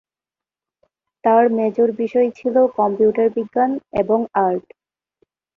তার 1.23 1.43
মেজর 1.57 1.89
বিষয় 1.99 2.29
ছিলো 2.37 2.61
কম্পিউটার 2.77 3.27
বিজ্ঞান 3.35 3.71
এবং 4.01 4.19
আর্ট। 4.39 4.65